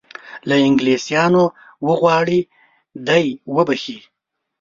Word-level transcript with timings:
له 0.49 0.55
انګلیسیانو 0.67 1.43
وغواړي 1.87 2.39
دی 3.07 3.25
وبخښي. 3.55 3.97